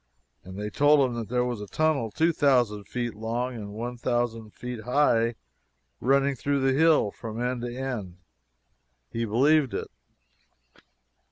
[0.43, 5.35] And they told him there was a tunnel 2,000 feet long and 1,000 feet high
[5.99, 8.17] running through the hill, from end to end.
[9.11, 9.91] He believed it.